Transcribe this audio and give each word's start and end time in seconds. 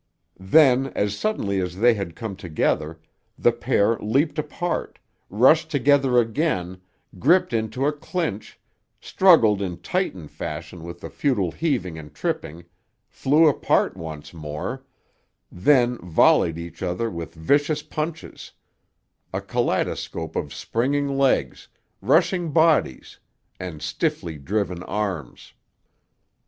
Then, 0.39 0.87
as 0.95 1.15
suddenly 1.15 1.59
as 1.61 1.75
they 1.77 1.93
had 1.93 2.15
come 2.15 2.35
together, 2.35 2.99
the 3.37 3.51
pair 3.51 3.97
leaped 3.99 4.39
apart, 4.39 4.97
rushed 5.29 5.69
together 5.69 6.17
again, 6.17 6.81
gripped 7.19 7.53
into 7.53 7.85
a 7.85 7.91
clinch, 7.93 8.59
struggled 8.99 9.61
in 9.61 9.77
Titan 9.77 10.27
fashion 10.27 10.81
with 10.83 11.05
futile 11.13 11.51
heaving 11.51 11.99
and 11.99 12.15
tripping, 12.15 12.63
flew 13.09 13.47
apart 13.47 13.95
once 13.95 14.33
more, 14.33 14.83
then 15.51 15.99
volleyed 15.99 16.57
each 16.57 16.81
other 16.81 17.07
with 17.11 17.35
vicious 17.35 17.83
punches—a 17.83 19.41
kaleidoscope 19.41 20.35
of 20.35 20.51
springing 20.51 21.15
legs, 21.15 21.67
rushing 22.01 22.51
bodies, 22.51 23.19
and 23.59 23.83
stiffly 23.83 24.39
driven 24.39 24.81
arms. 24.81 25.53